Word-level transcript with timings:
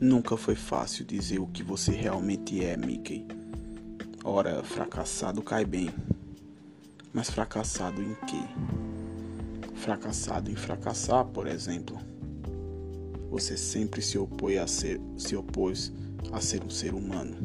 Nunca 0.00 0.34
foi 0.34 0.54
fácil 0.54 1.04
dizer 1.04 1.40
o 1.40 1.46
que 1.46 1.62
você 1.62 1.92
realmente 1.92 2.64
é, 2.64 2.74
Mickey. 2.74 3.26
Ora, 4.24 4.64
fracassado 4.64 5.42
cai 5.42 5.62
bem. 5.66 5.90
Mas 7.12 7.28
fracassado 7.28 8.00
em 8.00 8.14
quê? 8.26 8.40
Fracassado 9.74 10.50
em 10.50 10.56
fracassar, 10.56 11.26
por 11.26 11.46
exemplo. 11.46 11.98
Você 13.30 13.58
sempre 13.58 14.00
se 14.00 14.16
opôs 14.16 14.56
a 14.56 14.66
ser, 14.66 14.98
se 15.18 15.36
opôs 15.36 15.92
a 16.32 16.40
ser 16.40 16.64
um 16.64 16.70
ser 16.70 16.94
humano, 16.94 17.36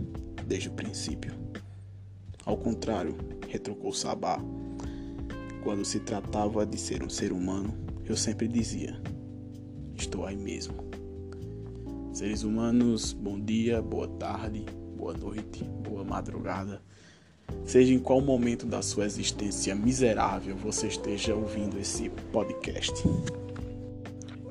desde 0.47 0.69
o 0.69 0.71
princípio. 0.71 1.33
Ao 2.45 2.55
contrário, 2.55 3.17
retrucou 3.49 3.91
Sabá. 3.91 4.39
Quando 5.61 5.83
se 5.83 5.99
tratava 5.99 6.65
de 6.65 6.79
ser 6.79 7.03
um 7.03 7.09
ser 7.09 7.33
humano, 7.33 7.73
eu 8.05 8.15
sempre 8.15 8.47
dizia: 8.47 8.97
Estou 9.93 10.25
aí 10.25 10.37
mesmo. 10.37 10.84
Seres 12.15 12.43
humanos, 12.43 13.11
bom 13.11 13.37
dia, 13.37 13.81
boa 13.81 14.07
tarde, 14.07 14.65
boa 14.95 15.13
noite, 15.13 15.65
boa 15.65 16.01
madrugada. 16.01 16.81
Seja 17.65 17.93
em 17.93 17.99
qual 17.99 18.21
momento 18.21 18.65
da 18.65 18.81
sua 18.81 19.03
existência 19.03 19.75
miserável 19.75 20.55
você 20.55 20.87
esteja 20.87 21.35
ouvindo 21.35 21.77
esse 21.77 22.09
podcast. 22.31 23.03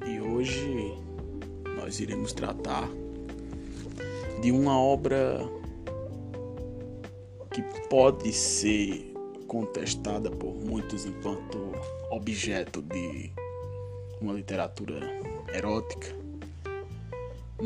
E 0.06 0.20
hoje 0.20 0.92
nós 1.78 2.00
iremos 2.00 2.34
tratar 2.34 2.86
de 4.42 4.52
uma 4.52 4.78
obra 4.78 5.41
que 7.50 7.62
pode 7.88 8.30
ser 8.30 9.10
contestada 9.48 10.30
por 10.30 10.55
muitos 10.55 11.06
enquanto 11.06 11.72
objeto 12.10 12.83
de 12.83 13.33
uma 14.20 14.34
literatura 14.34 15.00
erótica 15.50 16.23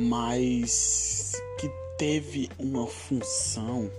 mas 0.01 1.33
que 1.59 1.69
teve 1.99 2.49
uma 2.57 2.87
função 2.87 3.91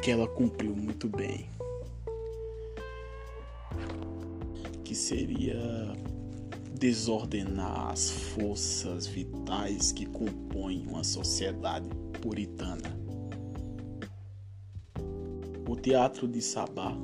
que 0.00 0.08
ela 0.08 0.28
cumpriu 0.28 0.76
muito 0.76 1.08
bem, 1.08 1.48
que 4.84 4.94
seria 4.94 5.58
desordenar 6.78 7.90
as 7.90 8.08
forças 8.10 9.08
vitais 9.08 9.90
que 9.90 10.06
compõem 10.06 10.86
uma 10.86 11.02
sociedade 11.02 11.88
puritana. 12.20 12.96
O 15.68 15.74
Teatro 15.74 16.28
de 16.28 16.40
Sabá, 16.40 16.96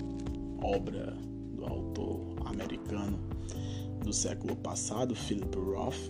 obra 0.62 1.12
do 1.56 1.64
autor 1.64 2.36
americano 2.47 3.19
do 4.05 4.12
século 4.12 4.55
passado, 4.55 5.17
Philip 5.17 5.56
Roth, 5.59 6.09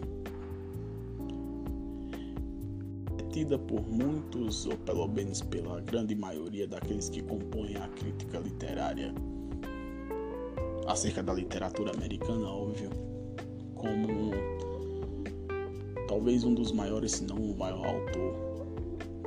por 3.47 3.86
muitos, 3.86 4.67
ou 4.67 4.77
pelo 4.78 5.06
menos 5.06 5.41
pela 5.42 5.81
grande 5.81 6.14
maioria 6.14 6.67
daqueles 6.67 7.08
que 7.08 7.22
compõem 7.22 7.77
a 7.77 7.89
crítica 7.89 8.39
literária 8.39 9.14
acerca 10.86 11.22
da 11.22 11.34
literatura 11.34 11.92
americana, 11.92 12.48
óbvio, 12.48 12.91
como 13.75 14.33
talvez 16.08 16.42
um 16.45 16.55
dos 16.55 16.72
maiores, 16.72 17.12
se 17.12 17.25
não 17.25 17.36
o 17.36 17.56
maior 17.56 17.86
autor 17.86 18.48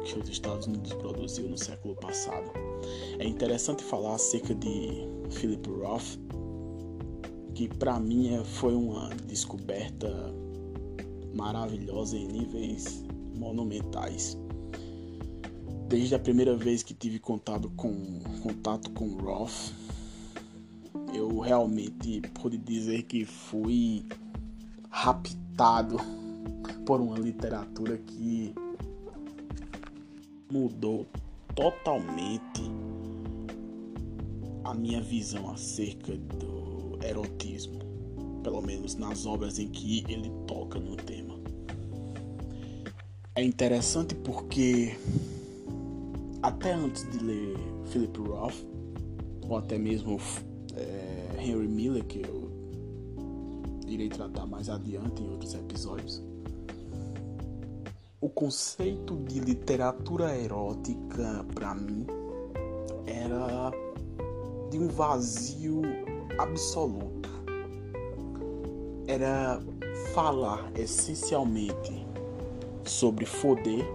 que 0.03 0.19
os 0.19 0.27
Estados 0.27 0.65
Unidos 0.67 0.93
produziu 0.93 1.47
no 1.47 1.57
século 1.57 1.95
passado. 1.95 2.51
É 3.19 3.25
interessante 3.27 3.83
falar 3.83 4.15
acerca 4.15 4.55
de 4.55 5.07
Philip 5.29 5.69
Roth, 5.69 6.17
que 7.53 7.67
para 7.67 7.99
mim 7.99 8.43
foi 8.43 8.73
uma 8.73 9.09
descoberta 9.27 10.33
maravilhosa 11.33 12.17
em 12.17 12.27
níveis 12.27 13.05
monumentais. 13.41 14.37
Desde 15.87 16.13
a 16.13 16.19
primeira 16.19 16.55
vez 16.55 16.83
que 16.83 16.93
tive 16.93 17.19
contato 17.19 17.69
com, 17.75 18.19
contato 18.43 18.91
com 18.91 19.17
Roth, 19.17 19.73
eu 21.13 21.39
realmente 21.39 22.21
pude 22.39 22.57
dizer 22.57 23.03
que 23.03 23.25
fui 23.25 24.05
raptado 24.89 25.97
por 26.85 27.01
uma 27.01 27.17
literatura 27.17 27.97
que 27.97 28.53
mudou 30.49 31.07
totalmente 31.55 32.61
a 34.63 34.73
minha 34.73 35.01
visão 35.01 35.49
acerca 35.49 36.15
do 36.15 36.97
erotismo, 37.03 37.79
pelo 38.43 38.61
menos 38.61 38.95
nas 38.95 39.25
obras 39.25 39.59
em 39.59 39.67
que 39.67 40.05
ele 40.07 40.31
toca 40.47 40.79
no 40.79 40.95
tema 40.95 41.40
é 43.41 43.43
interessante 43.43 44.13
porque 44.13 44.95
até 46.43 46.73
antes 46.73 47.09
de 47.11 47.23
ler 47.23 47.57
Philip 47.87 48.19
Roth 48.19 48.53
ou 49.47 49.57
até 49.57 49.77
mesmo 49.79 50.19
é, 50.75 51.27
Henry 51.39 51.67
Miller 51.67 52.03
que 52.05 52.21
eu 52.21 52.51
irei 53.87 54.09
tratar 54.09 54.45
mais 54.45 54.69
adiante 54.69 55.23
em 55.23 55.29
outros 55.31 55.55
episódios 55.55 56.23
o 58.21 58.29
conceito 58.29 59.17
de 59.27 59.39
literatura 59.39 60.37
erótica 60.37 61.43
para 61.55 61.73
mim 61.73 62.05
era 63.07 63.71
de 64.69 64.77
um 64.77 64.87
vazio 64.87 65.81
absoluto. 66.37 67.29
Era 69.07 69.59
falar 70.13 70.71
essencialmente 70.75 72.00
sobre 72.85 73.25
foder, 73.25 73.85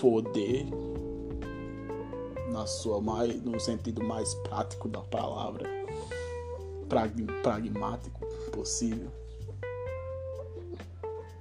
foder 0.00 0.66
na 2.50 2.66
sua 2.66 3.00
mais, 3.00 3.42
no 3.42 3.58
sentido 3.58 4.04
mais 4.04 4.34
prático 4.34 4.88
da 4.88 5.00
palavra, 5.00 5.68
pragmático 7.42 8.20
possível. 8.52 9.10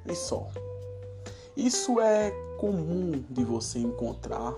E 0.05 0.15
só. 0.15 0.47
Isso 1.55 1.99
é 1.99 2.31
comum 2.57 3.23
de 3.29 3.43
você 3.43 3.79
encontrar 3.79 4.55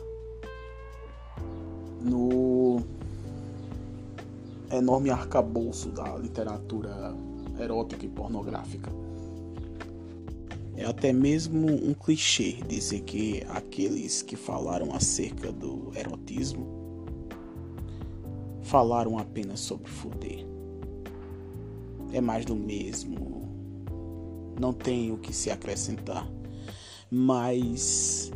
no 2.01 2.81
enorme 4.71 5.09
arcabouço 5.09 5.89
da 5.89 6.15
literatura 6.17 7.15
erótica 7.59 8.05
e 8.05 8.09
pornográfica. 8.09 9.02
É 10.83 10.85
até 10.85 11.13
mesmo 11.13 11.65
um 11.65 11.93
clichê 11.93 12.57
dizer 12.67 13.03
que 13.03 13.41
aqueles 13.47 14.21
que 14.21 14.35
falaram 14.35 14.93
acerca 14.93 15.49
do 15.49 15.93
erotismo 15.95 16.67
falaram 18.63 19.17
apenas 19.17 19.61
sobre 19.61 19.89
fuder. 19.89 20.45
É 22.11 22.19
mais 22.19 22.43
do 22.43 22.53
mesmo. 22.53 23.47
Não 24.59 24.73
tem 24.73 25.09
o 25.09 25.17
que 25.17 25.33
se 25.33 25.49
acrescentar. 25.49 26.29
Mas 27.09 28.29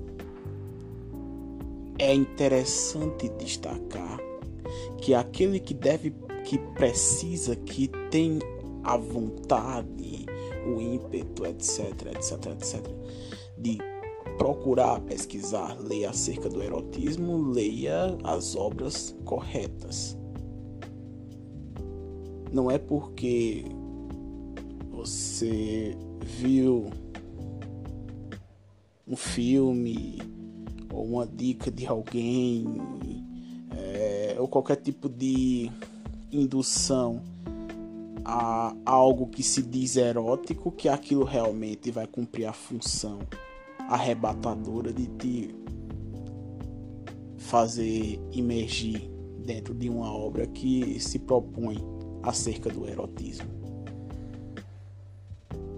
é 1.99 2.13
interessante 2.13 3.27
destacar 3.27 4.21
que 5.01 5.13
aquele 5.13 5.59
que 5.59 5.73
deve, 5.73 6.15
que 6.45 6.57
precisa, 6.75 7.57
que 7.57 7.89
tem 8.09 8.39
a 8.85 8.95
vontade 8.95 10.16
o 10.67 10.81
ímpeto, 10.81 11.45
etc, 11.45 11.89
etc, 12.15 12.45
etc, 12.51 12.87
de 13.57 13.77
procurar 14.37 14.99
pesquisar, 15.01 15.77
ler 15.79 16.05
acerca 16.05 16.47
do 16.47 16.61
erotismo, 16.61 17.51
leia 17.51 18.17
as 18.23 18.55
obras 18.55 19.15
corretas. 19.25 20.17
Não 22.51 22.69
é 22.69 22.77
porque 22.77 23.65
você 24.91 25.97
viu 26.21 26.89
um 29.07 29.15
filme 29.15 30.17
ou 30.93 31.05
uma 31.05 31.25
dica 31.25 31.71
de 31.71 31.85
alguém 31.85 32.65
é, 33.71 34.35
ou 34.39 34.47
qualquer 34.47 34.77
tipo 34.77 35.09
de 35.09 35.71
indução 36.31 37.21
a 38.29 38.75
algo 38.85 39.27
que 39.27 39.41
se 39.41 39.61
diz 39.61 39.95
erótico, 39.95 40.69
que 40.69 40.89
aquilo 40.89 41.23
realmente 41.23 41.89
vai 41.89 42.05
cumprir 42.05 42.45
a 42.45 42.51
função 42.51 43.19
arrebatadora 43.87 44.91
de 44.91 45.07
te 45.07 45.55
fazer 47.37 48.19
imergir 48.33 49.09
dentro 49.39 49.73
de 49.73 49.87
uma 49.87 50.13
obra 50.13 50.45
que 50.45 50.99
se 50.99 51.19
propõe 51.19 51.77
acerca 52.21 52.69
do 52.69 52.85
erotismo. 52.85 53.47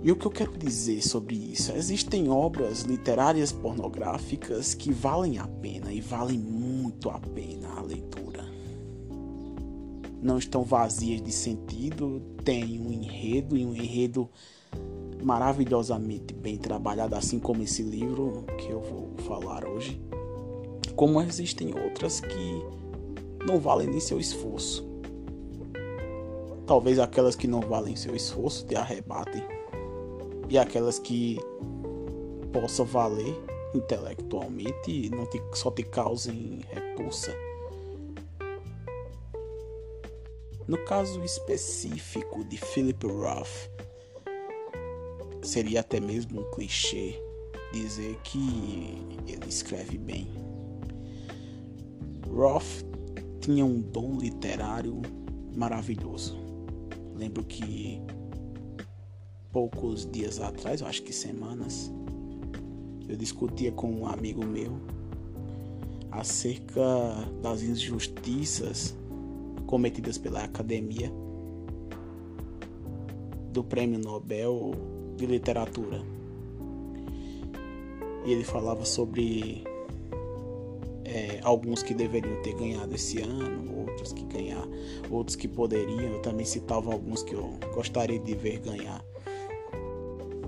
E 0.02 0.12
o 0.12 0.16
que 0.16 0.26
eu 0.26 0.32
quero 0.32 0.58
dizer 0.58 1.06
sobre 1.06 1.36
isso? 1.36 1.72
Existem 1.74 2.30
obras 2.30 2.82
literárias 2.82 3.52
pornográficas 3.52 4.74
que 4.74 4.92
valem 4.92 5.38
a 5.38 5.48
pena 5.48 5.94
e 5.94 6.02
valem 6.02 6.40
muito 6.40 7.12
a 7.12 7.20
pena 7.20 7.59
não 10.22 10.38
estão 10.38 10.64
vazias 10.64 11.22
de 11.22 11.32
sentido, 11.32 12.22
tem 12.44 12.80
um 12.80 12.92
enredo 12.92 13.58
e 13.58 13.66
um 13.66 13.74
enredo 13.74 14.30
maravilhosamente 15.22 16.34
bem 16.34 16.58
trabalhada, 16.58 17.18
assim 17.18 17.40
como 17.40 17.64
esse 17.64 17.84
livro 17.84 18.46
que 18.58 18.70
eu 18.70 18.82
vou 18.82 19.14
falar 19.28 19.66
hoje, 19.66 20.02
como 20.96 21.22
existem 21.22 21.74
outras 21.78 22.20
que 22.20 22.64
não 23.46 23.60
valem 23.60 23.88
nem 23.88 24.00
seu 24.00 24.20
esforço. 24.20 24.88
Talvez 26.66 27.00
aquelas 27.00 27.36
que 27.36 27.48
não 27.48 27.62
valem 27.62 27.96
seu 27.96 28.16
esforço 28.16 28.66
te 28.66 28.76
arrebatem, 28.76 29.44
e 30.50 30.58
aquelas 30.58 31.00
que 31.00 31.38
possa 32.52 32.84
valer 32.84 33.36
intelectualmente 33.74 34.90
e 34.92 35.10
não 35.10 35.26
te, 35.28 35.42
só 35.54 35.70
te 35.70 35.84
causem 35.84 36.62
repulsa. 36.70 37.32
No 40.70 40.78
caso 40.86 41.24
específico 41.24 42.44
de 42.44 42.56
Philip 42.56 43.04
Roth, 43.08 43.72
seria 45.42 45.80
até 45.80 46.00
mesmo 46.00 46.42
um 46.42 46.52
clichê 46.52 47.20
dizer 47.74 48.16
que 48.24 49.04
ele 49.26 49.48
escreve 49.50 49.98
bem. 49.98 50.28
Roth 52.32 52.86
tinha 53.42 53.66
um 53.66 53.82
dom 53.82 54.20
literário 54.20 55.02
maravilhoso. 55.56 56.38
Lembro 57.16 57.44
que 57.46 58.00
poucos 59.52 60.06
dias 60.12 60.40
atrás, 60.40 60.82
eu 60.82 60.88
acho 60.88 61.02
que 61.02 61.12
semanas, 61.12 61.92
eu 63.08 63.16
discutia 63.18 63.72
com 63.72 63.92
um 63.92 64.06
amigo 64.06 64.46
meu 64.46 64.80
acerca 66.12 66.84
das 67.42 67.64
injustiças 67.64 68.99
cometidas 69.70 70.18
pela 70.18 70.44
academia 70.44 71.14
do 73.54 73.64
Prêmio 73.64 74.00
Nobel 74.00 74.72
de 75.16 75.28
Literatura. 75.28 76.02
E 78.26 78.32
ele 78.32 78.44
falava 78.44 78.84
sobre 78.84 79.64
é, 81.06 81.40
alguns 81.44 81.84
que 81.84 81.94
deveriam 81.94 82.42
ter 82.42 82.56
ganhado 82.56 82.96
esse 82.96 83.22
ano, 83.22 83.82
outros 83.82 84.12
que 84.12 84.24
ganhar, 84.24 84.68
outros 85.12 85.36
que 85.36 85.48
poderiam. 85.48 86.14
Eu 86.14 86.22
também 86.24 86.48
citava 86.48 86.92
alguns 86.92 87.22
que 87.22 87.36
eu 87.36 87.54
gostaria 87.76 88.18
de 88.18 88.34
ver 88.34 88.62
ganhar. 88.62 89.06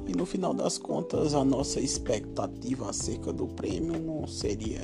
E 0.07 0.13
no 0.17 0.25
final 0.25 0.51
das 0.51 0.79
contas, 0.79 1.35
a 1.35 1.45
nossa 1.45 1.79
expectativa 1.79 2.89
acerca 2.89 3.31
do 3.31 3.45
prêmio 3.45 3.99
não 3.99 4.25
seria. 4.25 4.81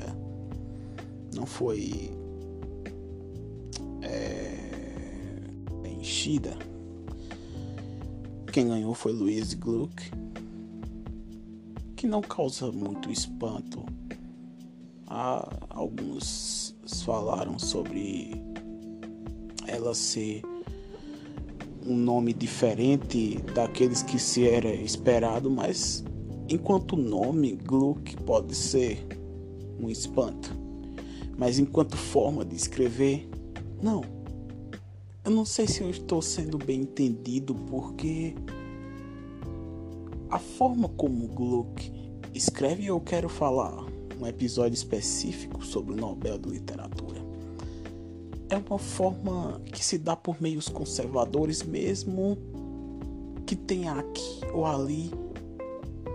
não 1.34 1.44
foi. 1.44 2.17
Enchida. 6.08 6.56
Quem 8.50 8.68
ganhou 8.68 8.94
foi 8.94 9.12
Louise 9.12 9.54
Gluck, 9.54 10.10
que 11.94 12.06
não 12.06 12.22
causa 12.22 12.72
muito 12.72 13.12
espanto. 13.12 13.84
Há 15.06 15.48
alguns 15.68 16.74
falaram 17.04 17.58
sobre 17.58 18.42
ela 19.66 19.94
ser 19.94 20.42
um 21.86 21.96
nome 21.96 22.32
diferente 22.32 23.38
daqueles 23.54 24.02
que 24.02 24.18
se 24.18 24.46
era 24.46 24.74
esperado, 24.74 25.50
mas 25.50 26.04
enquanto 26.48 26.96
nome, 26.96 27.52
Gluck 27.52 28.16
pode 28.24 28.54
ser 28.54 29.06
um 29.78 29.88
espanto. 29.88 30.54
Mas 31.36 31.58
enquanto 31.58 31.96
forma 31.96 32.44
de 32.44 32.56
escrever, 32.56 33.28
não. 33.82 34.17
Eu 35.28 35.34
não 35.34 35.44
sei 35.44 35.66
se 35.66 35.82
eu 35.82 35.90
estou 35.90 36.22
sendo 36.22 36.56
bem 36.56 36.80
entendido 36.80 37.54
porque 37.54 38.34
a 40.30 40.38
forma 40.38 40.88
como 40.88 41.28
Gluck 41.28 41.92
escreve, 42.32 42.86
eu 42.86 42.98
quero 42.98 43.28
falar 43.28 43.84
um 44.18 44.26
episódio 44.26 44.72
específico 44.72 45.62
sobre 45.62 45.92
o 45.92 45.96
Nobel 45.98 46.38
de 46.38 46.48
Literatura 46.48 47.22
é 48.48 48.56
uma 48.56 48.78
forma 48.78 49.60
que 49.70 49.84
se 49.84 49.98
dá 49.98 50.16
por 50.16 50.40
meios 50.40 50.66
conservadores, 50.66 51.62
mesmo 51.62 52.38
que 53.44 53.54
tenha 53.54 53.92
aqui 53.92 54.40
ou 54.54 54.64
ali 54.64 55.10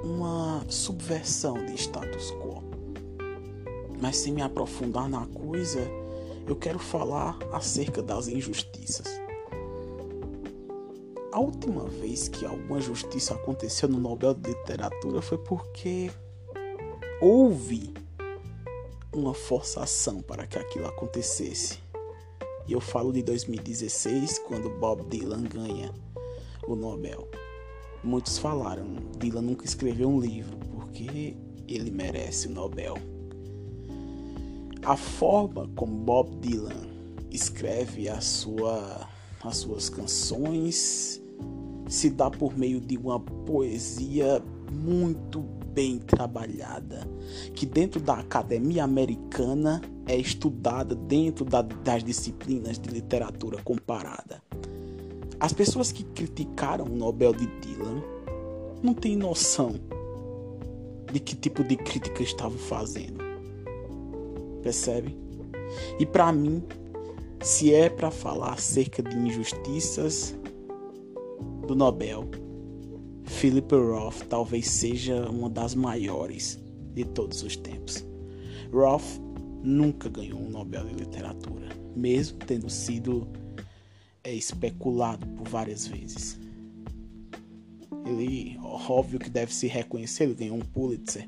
uma 0.03 0.65
subversão 0.67 1.63
de 1.67 1.75
status 1.75 2.31
quo. 2.31 2.63
Mas 4.01 4.17
sem 4.17 4.33
me 4.33 4.41
aprofundar 4.41 5.07
na 5.07 5.27
coisa, 5.27 5.87
eu 6.47 6.55
quero 6.55 6.79
falar 6.79 7.37
acerca 7.51 8.01
das 8.01 8.27
injustiças. 8.27 9.07
A 11.31 11.39
última 11.39 11.85
vez 11.85 12.27
que 12.27 12.45
alguma 12.45 12.79
justiça 12.79 13.33
aconteceu 13.33 13.89
no 13.89 13.99
Nobel 13.99 14.33
de 14.33 14.51
Literatura 14.51 15.21
foi 15.21 15.37
porque 15.39 16.11
houve 17.19 17.93
uma 19.11 19.33
forçação 19.33 20.21
para 20.21 20.45
que 20.45 20.59
aquilo 20.59 20.85
acontecesse. 20.85 21.79
E 22.67 22.73
eu 22.73 22.79
falo 22.79 23.11
de 23.11 23.23
2016, 23.23 24.39
quando 24.39 24.69
Bob 24.69 25.03
Dylan 25.09 25.43
ganha 25.43 25.93
o 26.67 26.75
Nobel. 26.75 27.27
Muitos 28.03 28.37
falaram, 28.37 28.95
Dylan 29.17 29.41
nunca 29.41 29.65
escreveu 29.65 30.09
um 30.09 30.19
livro 30.19 30.57
porque 30.71 31.35
ele 31.67 31.89
merece 31.89 32.47
o 32.47 32.51
Nobel. 32.51 32.95
A 34.85 34.97
forma 34.97 35.69
como 35.75 35.93
Bob 35.93 36.35
Dylan 36.41 36.89
escreve 37.31 38.09
a 38.09 38.19
sua, 38.19 39.07
as 39.41 39.57
suas 39.57 39.87
canções 39.89 41.23
se 41.87 42.09
dá 42.09 42.29
por 42.29 42.57
meio 42.57 42.81
de 42.81 42.97
uma 42.97 43.17
poesia 43.17 44.43
muito 44.73 45.39
bem 45.73 45.99
trabalhada, 45.99 47.07
que 47.53 47.65
dentro 47.65 48.01
da 48.01 48.15
academia 48.15 48.83
americana 48.83 49.81
é 50.05 50.17
estudada 50.17 50.93
dentro 50.95 51.45
da, 51.45 51.61
das 51.61 52.03
disciplinas 52.03 52.77
de 52.77 52.89
literatura 52.89 53.59
comparada. 53.63 54.43
As 55.39 55.53
pessoas 55.53 55.93
que 55.93 56.03
criticaram 56.03 56.85
o 56.85 56.95
Nobel 56.95 57.31
de 57.31 57.47
Dylan 57.61 58.03
não 58.83 58.93
têm 58.93 59.15
noção 59.15 59.75
de 61.09 61.21
que 61.21 61.37
tipo 61.37 61.63
de 61.63 61.77
crítica 61.77 62.21
estavam 62.21 62.57
fazendo. 62.57 63.22
Percebe? 64.63 65.15
E 65.99 66.05
para 66.05 66.31
mim, 66.31 66.63
se 67.41 67.73
é 67.73 67.89
para 67.89 68.09
falar 68.09 68.53
acerca 68.53 69.03
de 69.03 69.15
injustiças 69.17 70.35
do 71.67 71.75
Nobel, 71.75 72.29
Philip 73.25 73.75
Roth 73.75 74.23
talvez 74.29 74.69
seja 74.69 75.29
uma 75.29 75.49
das 75.49 75.75
maiores 75.75 76.59
de 76.93 77.03
todos 77.03 77.43
os 77.43 77.57
tempos. 77.57 78.05
Roth 78.71 79.19
nunca 79.61 80.09
ganhou 80.09 80.39
um 80.39 80.49
Nobel 80.49 80.85
de 80.85 80.95
Literatura, 80.95 81.67
mesmo 81.95 82.37
tendo 82.39 82.69
sido 82.69 83.27
é, 84.23 84.33
especulado 84.33 85.27
por 85.27 85.47
várias 85.47 85.85
vezes. 85.85 86.39
Ele, 88.05 88.57
óbvio 88.61 89.19
que 89.19 89.29
deve 89.29 89.53
se 89.53 89.67
reconhecer, 89.67 90.23
ele 90.23 90.33
ganhou 90.33 90.57
um 90.57 90.61
Pulitzer. 90.61 91.27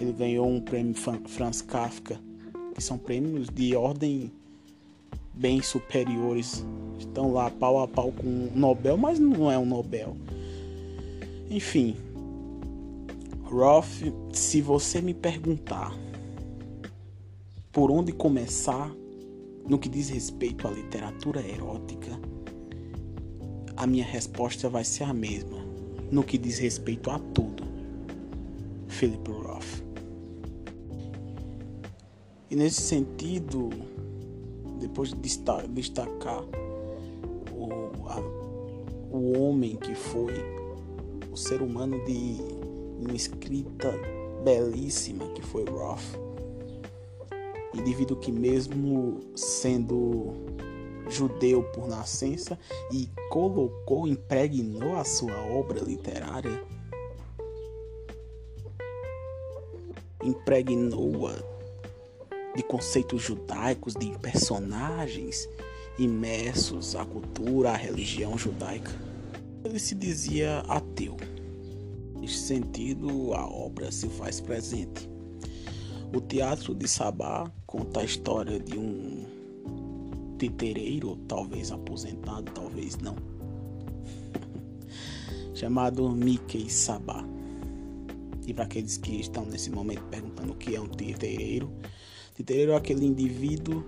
Ele 0.00 0.12
ganhou 0.12 0.48
um 0.48 0.60
prêmio 0.60 0.94
Franz 0.94 1.62
Kafka, 1.62 2.20
que 2.74 2.82
são 2.82 2.98
prêmios 2.98 3.48
de 3.48 3.74
ordem 3.76 4.30
bem 5.32 5.62
superiores. 5.62 6.64
Estão 6.98 7.32
lá 7.32 7.50
pau 7.50 7.82
a 7.82 7.88
pau 7.88 8.12
com 8.12 8.26
o 8.26 8.50
Nobel, 8.54 8.96
mas 8.96 9.18
não 9.18 9.50
é 9.50 9.58
um 9.58 9.66
Nobel. 9.66 10.16
Enfim, 11.50 11.96
Roth, 13.44 13.86
se 14.32 14.60
você 14.60 15.00
me 15.00 15.14
perguntar 15.14 15.94
por 17.70 17.90
onde 17.90 18.12
começar 18.12 18.90
no 19.68 19.78
que 19.78 19.88
diz 19.88 20.08
respeito 20.08 20.66
à 20.66 20.70
literatura 20.70 21.40
erótica, 21.40 22.18
a 23.76 23.86
minha 23.86 24.04
resposta 24.04 24.68
vai 24.68 24.84
ser 24.84 25.04
a 25.04 25.12
mesma 25.12 25.64
no 26.10 26.22
que 26.22 26.38
diz 26.38 26.58
respeito 26.58 27.10
a 27.10 27.18
tudo. 27.18 27.63
Philip 28.94 29.28
Roth. 29.28 29.82
E 32.48 32.54
nesse 32.54 32.80
sentido, 32.80 33.70
depois 34.78 35.08
de 35.08 35.16
destacar 35.16 36.44
o, 37.52 38.06
a, 38.06 38.20
o 39.10 39.36
homem 39.40 39.76
que 39.76 39.96
foi, 39.96 40.32
o 41.32 41.36
ser 41.36 41.60
humano 41.60 42.04
de 42.04 42.36
uma 43.00 43.12
escrita 43.14 43.92
belíssima 44.44 45.26
que 45.30 45.42
foi 45.42 45.64
Roth, 45.64 46.16
indivíduo 47.74 48.16
que 48.16 48.30
mesmo 48.30 49.20
sendo 49.34 50.34
judeu 51.10 51.64
por 51.72 51.88
nascença 51.88 52.56
e 52.92 53.08
colocou, 53.28 54.06
impregnou 54.06 54.96
a 54.96 55.04
sua 55.04 55.36
obra 55.50 55.80
literária, 55.80 56.62
impregnou-a 60.24 61.34
de 62.56 62.62
conceitos 62.62 63.22
judaicos, 63.22 63.94
de 63.94 64.10
personagens 64.18 65.48
imersos 65.98 66.96
à 66.96 67.04
cultura, 67.04 67.70
à 67.70 67.76
religião 67.76 68.36
judaica. 68.36 68.90
Ele 69.64 69.78
se 69.78 69.94
dizia 69.94 70.60
ateu. 70.68 71.16
Neste 72.20 72.38
sentido, 72.38 73.34
a 73.34 73.46
obra 73.46 73.90
se 73.92 74.08
faz 74.08 74.40
presente. 74.40 75.08
O 76.14 76.20
Teatro 76.20 76.74
de 76.74 76.88
Sabá 76.88 77.50
conta 77.66 78.00
a 78.00 78.04
história 78.04 78.58
de 78.58 78.78
um 78.78 79.26
titereiro, 80.38 81.16
talvez 81.28 81.70
aposentado, 81.70 82.50
talvez 82.52 82.96
não, 82.98 83.16
chamado 85.54 86.08
Mickey 86.10 86.70
Sabá. 86.70 87.33
E 88.46 88.52
para 88.52 88.64
aqueles 88.64 88.96
que 88.96 89.20
estão 89.20 89.44
nesse 89.44 89.70
momento 89.70 90.02
perguntando 90.04 90.52
o 90.52 90.56
que 90.56 90.76
é 90.76 90.80
um 90.80 90.88
titereiro, 90.88 91.70
titereiro 92.34 92.72
é 92.72 92.76
aquele 92.76 93.06
indivíduo 93.06 93.84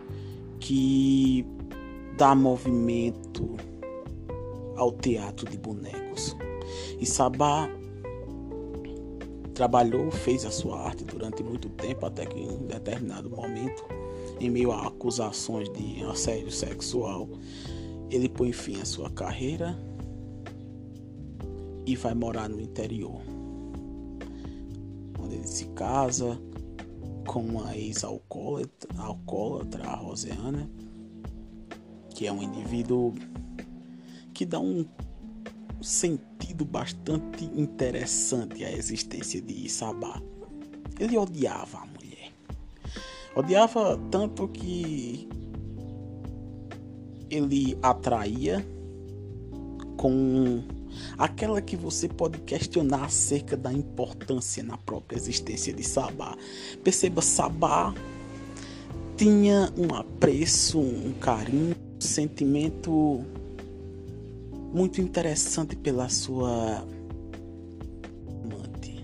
que 0.59 1.45
dá 2.17 2.35
movimento 2.35 3.57
ao 4.77 4.93
teatro 4.93 5.49
de 5.51 5.59
bonecos. 5.59 6.37
E 6.99 7.05
Sabá 7.05 7.69
trabalhou, 9.55 10.11
fez 10.11 10.45
a 10.45 10.51
sua 10.51 10.81
arte 10.81 11.05
durante 11.05 11.43
muito 11.43 11.69
tempo, 11.71 12.05
até 12.07 12.27
que 12.27 12.39
em 12.39 12.67
determinado 12.67 13.31
momento, 13.31 13.85
em 14.39 14.51
meio 14.51 14.71
a 14.71 14.87
acusações 14.87 15.69
de 15.73 16.03
assédio 16.05 16.51
sexual, 16.51 17.29
ele 18.11 18.29
põe 18.29 18.53
fim 18.53 18.81
à 18.81 18.85
sua 18.85 19.11
carreira 19.11 19.79
e 21.87 21.97
vai 21.97 22.15
morar 22.15 22.49
no 22.49 22.61
interior 22.61 23.36
se 25.47 25.67
casa 25.67 26.39
com 27.27 27.41
uma 27.41 27.77
ex-alcoólatra, 27.77 28.91
a 29.85 29.95
Roseana, 29.97 30.69
que 32.11 32.27
é 32.27 32.33
um 32.33 32.43
indivíduo 32.43 33.15
que 34.35 34.45
dá 34.45 34.59
um 34.59 34.85
sentido 35.81 36.65
bastante 36.65 37.45
interessante 37.45 38.65
à 38.65 38.73
existência 38.73 39.41
de 39.41 39.69
Sabá. 39.69 40.21
Ele 40.99 41.17
odiava 41.17 41.79
a 41.79 41.87
mulher. 41.87 42.33
Odiava 43.35 43.99
tanto 44.11 44.49
que 44.49 45.29
ele 47.31 47.79
atraía 47.83 48.67
com 49.97 50.63
aquela 51.19 51.61
que 51.61 51.77
você 51.77 52.09
pode 52.09 52.39
questionar 52.41 53.05
acerca 53.05 53.57
da 53.57 53.73
importância 53.73 54.63
na 54.63 54.77
própria 54.77 55.17
existência 55.17 55.73
de 55.73 55.83
Sabá. 55.83 56.37
Perceba, 56.83 57.23
Sabá 57.23 57.95
tinha 59.17 59.73
um 59.79 59.95
apreço, 59.95 60.79
um 60.79 61.15
carinho, 61.15 61.75
um 61.97 62.01
sentimento 62.01 63.25
muito 64.75 65.01
interessante 65.01 65.75
pela 65.75 66.09
sua 66.11 66.87
amante, 68.29 69.03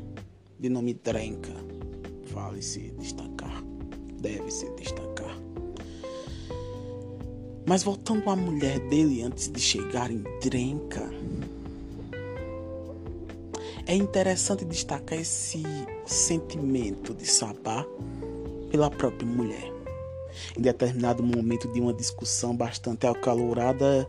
de 0.61 0.69
nome 0.69 0.93
Drenka. 0.93 1.55
Vale 2.31 2.61
se 2.61 2.93
destacar, 2.99 3.65
deve 4.21 4.51
se 4.51 4.71
destacar. 4.73 5.35
Mas 7.67 7.83
voltando 7.83 8.29
à 8.29 8.37
mulher 8.37 8.81
dele 8.89 9.23
antes 9.23 9.51
de 9.51 9.61
chegar 9.61 10.11
em 10.11 10.23
Drenka, 10.43 11.09
é 13.93 13.95
interessante 13.95 14.65
destacar 14.65 15.19
esse 15.19 15.63
sentimento 16.07 17.13
de 17.13 17.27
Sabá 17.27 17.87
pela 18.71 18.91
própria 18.91 19.27
mulher. 19.29 19.71
Em 20.57 20.63
determinado 20.63 21.23
momento 21.23 21.71
de 21.71 21.79
uma 21.79 21.93
discussão 21.93 22.57
bastante 22.57 23.07
acalorada, 23.07 24.09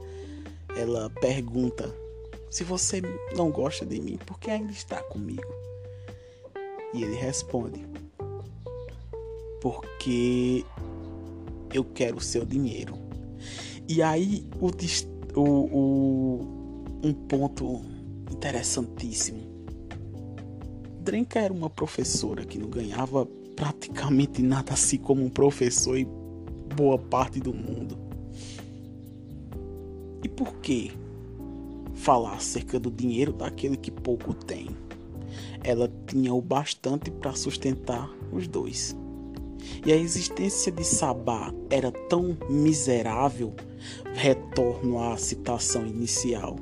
ela 0.78 1.10
pergunta: 1.20 1.94
Se 2.50 2.64
você 2.64 3.02
não 3.36 3.52
gosta 3.52 3.86
de 3.86 4.00
mim, 4.00 4.18
por 4.26 4.40
que 4.40 4.50
ainda 4.50 4.72
está 4.72 5.04
comigo? 5.04 5.54
E 6.94 7.04
ele 7.04 7.18
responde: 7.18 7.86
Porque 9.60 10.64
eu 11.74 11.84
quero 11.84 12.20
o 12.20 12.22
seu 12.22 12.46
dinheiro. 12.46 12.94
E 13.90 14.02
aí 14.02 14.48
o, 14.62 14.72
o, 15.38 15.44
o 15.44 17.02
um 17.04 17.14
ponto 17.14 17.82
interessantíssimo 18.32 19.53
Drenka 21.04 21.38
era 21.38 21.54
uma 21.54 21.70
professora 21.70 22.46
que 22.46 22.58
não 22.58 22.70
ganhava 22.70 23.26
praticamente 23.58 24.42
nada 24.42 24.72
assim 24.72 24.98
como 24.98 25.22
um 25.22 25.30
professor 25.30 25.98
em 25.98 26.08
boa 26.78 26.98
parte 26.98 27.42
do 27.42 27.54
mundo. 27.54 27.98
E 30.24 30.30
por 30.30 30.56
que 30.60 30.94
falar 31.94 32.36
acerca 32.36 32.80
do 32.80 32.90
dinheiro 32.90 33.34
daquele 33.34 33.76
que 33.76 33.92
pouco 33.92 34.34
tem? 34.34 34.70
Ela 35.62 35.92
tinha 36.08 36.34
o 36.34 36.42
bastante 36.42 37.12
para 37.12 37.34
sustentar 37.34 38.10
os 38.32 38.48
dois. 38.48 38.96
E 39.86 39.92
a 39.92 39.98
existência 39.98 40.72
de 40.72 40.86
Sabá 40.86 41.54
era 41.70 41.92
tão 41.92 42.38
miserável, 42.50 43.54
retorno 44.14 45.04
à 45.04 45.18
citação 45.18 45.86
inicial, 45.86 46.56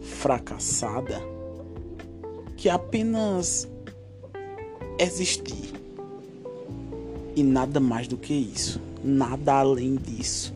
fracassada, 0.00 1.20
que 2.56 2.68
apenas 2.68 3.71
existir. 5.02 5.72
E 7.34 7.42
nada 7.42 7.80
mais 7.80 8.06
do 8.06 8.16
que 8.16 8.32
isso, 8.32 8.80
nada 9.02 9.54
além 9.54 9.96
disso. 9.96 10.54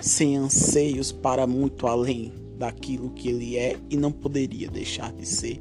Sem 0.00 0.36
anseios 0.36 1.12
para 1.12 1.46
muito 1.46 1.86
além 1.86 2.32
daquilo 2.58 3.10
que 3.10 3.28
ele 3.28 3.56
é 3.56 3.78
e 3.88 3.96
não 3.96 4.12
poderia 4.12 4.68
deixar 4.68 5.12
de 5.12 5.26
ser. 5.26 5.58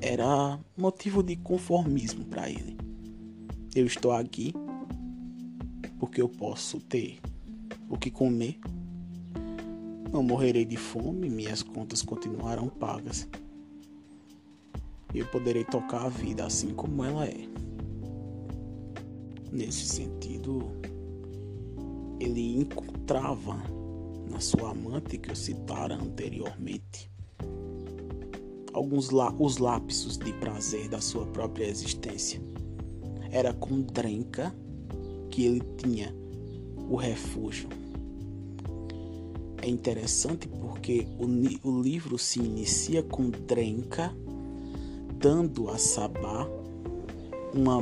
Era 0.00 0.58
motivo 0.76 1.22
de 1.22 1.36
conformismo 1.36 2.24
para 2.24 2.50
ele. 2.50 2.76
Eu 3.74 3.86
estou 3.86 4.12
aqui 4.12 4.52
porque 5.98 6.20
eu 6.20 6.28
posso 6.28 6.80
ter 6.80 7.18
o 7.88 7.96
que 7.96 8.10
comer. 8.10 8.58
Não 10.12 10.22
morrerei 10.22 10.64
de 10.64 10.76
fome, 10.76 11.28
minhas 11.28 11.62
contas 11.62 12.02
continuarão 12.02 12.68
pagas 12.68 13.26
eu 15.14 15.26
poderei 15.26 15.64
tocar 15.64 16.04
a 16.04 16.08
vida 16.08 16.44
assim 16.44 16.74
como 16.74 17.04
ela 17.04 17.26
é. 17.26 17.48
Nesse 19.50 19.86
sentido, 19.86 20.70
ele 22.20 22.58
encontrava 22.58 23.56
na 24.30 24.40
sua 24.40 24.70
amante 24.70 25.18
que 25.18 25.30
eu 25.30 25.36
citara 25.36 25.94
anteriormente 25.94 27.10
alguns 28.76 29.08
lá, 29.08 29.34
os 29.38 29.56
lapsos 29.56 30.18
de 30.18 30.32
prazer 30.34 30.88
da 30.88 31.00
sua 31.00 31.24
própria 31.26 31.64
existência. 31.64 32.40
Era 33.30 33.54
com 33.54 33.80
Drenka 33.80 34.54
que 35.30 35.46
ele 35.46 35.62
tinha 35.78 36.14
o 36.88 36.96
refúgio. 36.96 37.68
É 39.62 39.68
interessante 39.68 40.46
porque 40.46 41.08
o, 41.18 41.68
o 41.68 41.82
livro 41.82 42.18
se 42.18 42.38
inicia 42.38 43.02
com 43.02 43.30
Drenka 43.30 44.14
dando 45.26 45.68
a 45.70 45.76
Sabá 45.76 46.48
uma, 47.52 47.78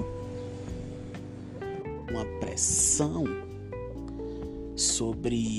uma 2.09 2.25
pressão 2.41 3.25
sobre 4.75 5.59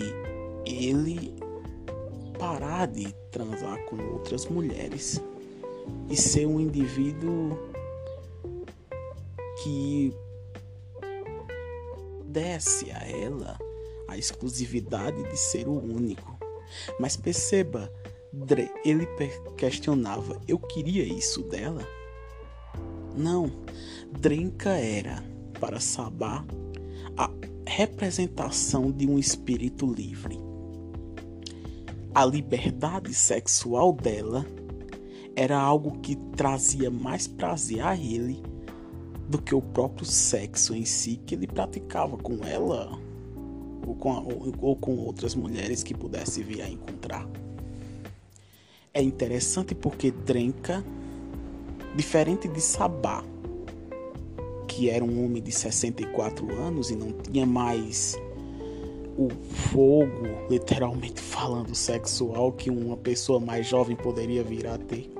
ele 0.66 1.36
parar 2.40 2.88
de 2.88 3.14
transar 3.30 3.78
com 3.86 3.98
outras 4.14 4.48
mulheres 4.48 5.22
e 6.10 6.18
ser 6.18 6.48
um 6.48 6.60
indivíduo 6.60 7.56
que 9.62 10.12
desse 12.26 12.90
a 12.90 13.08
ela 13.08 13.60
a 14.08 14.18
exclusividade 14.18 15.22
de 15.30 15.38
ser 15.38 15.68
o 15.68 15.74
único. 15.74 16.36
Mas 17.00 17.16
perceba, 17.16 17.94
Dre, 18.36 18.70
ele 18.84 19.08
questionava: 19.56 20.42
eu 20.46 20.60
queria 20.60 21.06
isso 21.06 21.42
dela? 21.44 21.88
Não, 23.16 23.50
Drenka 24.12 24.72
era, 24.72 25.24
para 25.58 25.80
Sabá, 25.80 26.46
a 27.16 27.32
representação 27.66 28.92
de 28.92 29.08
um 29.08 29.18
espírito 29.18 29.86
livre. 29.86 30.38
A 32.14 32.26
liberdade 32.26 33.14
sexual 33.14 33.94
dela 33.94 34.46
era 35.34 35.58
algo 35.58 36.00
que 36.00 36.18
trazia 36.36 36.92
mais 36.92 37.28
prazer 37.28 37.82
a 37.82 37.96
ele 37.96 38.44
do 39.30 39.42
que 39.42 39.56
o 39.56 39.62
próprio 39.62 40.06
sexo 40.06 40.76
em 40.76 40.84
si 40.84 41.22
que 41.26 41.36
ele 41.36 41.48
praticava 41.48 42.18
com 42.18 42.44
ela 42.44 43.00
ou 43.88 43.96
com, 43.96 44.10
ou, 44.12 44.54
ou 44.60 44.76
com 44.76 44.98
outras 44.98 45.36
mulheres 45.36 45.84
que 45.84 45.94
pudesse 45.94 46.44
vir 46.44 46.62
a 46.62 46.70
encontrar. 46.70 47.28
É 48.96 49.04
interessante 49.04 49.76
porque 49.76 50.10
Drenka, 50.10 50.82
diferente 51.98 52.48
de 52.48 52.62
Sabá, 52.62 53.26
que 54.70 54.90
era 54.90 55.04
um 55.04 55.26
homem 55.26 55.44
de 55.44 55.52
64 55.52 56.50
anos 56.56 56.90
e 56.90 56.96
não 56.96 57.12
tinha 57.12 57.46
mais 57.46 58.18
o 59.18 59.28
fogo, 59.54 60.48
literalmente 60.50 61.20
falando, 61.20 61.76
sexual 61.76 62.54
que 62.54 62.70
uma 62.70 62.96
pessoa 62.96 63.38
mais 63.38 63.68
jovem 63.68 63.98
poderia 63.98 64.42
vir 64.42 64.66
a 64.66 64.78
ter. 64.78 65.12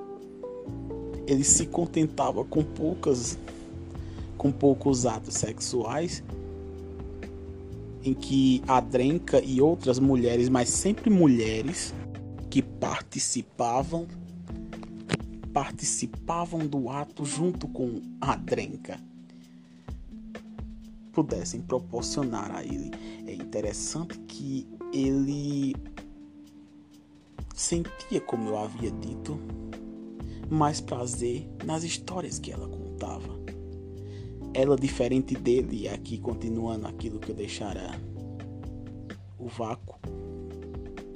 Ele 1.28 1.44
se 1.44 1.66
contentava 1.66 2.46
com 2.46 2.64
poucas 2.64 3.38
com 4.38 4.54
poucos 4.54 5.06
atos 5.06 5.34
sexuais 5.36 6.24
em 8.06 8.14
que 8.14 8.64
a 8.68 8.80
Drenka 8.80 9.42
e 9.44 9.62
outras 9.62 10.00
mulheres, 10.00 10.48
mas 10.48 10.70
sempre 10.70 11.10
mulheres 11.10 11.94
que 12.50 12.62
participavam 13.16 14.08
participavam 15.54 16.68
do 16.68 16.90
ato 16.90 17.24
junto 17.24 17.66
com 17.66 18.02
a 18.20 18.36
Drenka 18.36 19.00
pudessem 21.14 21.62
proporcionar 21.62 22.54
a 22.54 22.62
ele. 22.62 22.92
É 23.26 23.34
interessante 23.34 24.20
que 24.28 24.68
ele 24.92 25.74
sentia, 27.56 28.20
como 28.20 28.50
eu 28.50 28.58
havia 28.58 28.92
dito, 28.92 29.40
mais 30.50 30.82
prazer 30.82 31.48
nas 31.64 31.86
histórias 31.86 32.38
que 32.38 32.52
ela 32.52 32.68
contava. 32.68 33.34
Ela, 34.54 34.76
diferente 34.76 35.36
dele, 35.36 35.88
aqui 35.88 36.18
continuando 36.18 36.86
aquilo 36.86 37.18
que 37.18 37.30
eu 37.30 37.36
deixara 37.36 37.98
o 39.40 39.48
vácuo, 39.48 39.98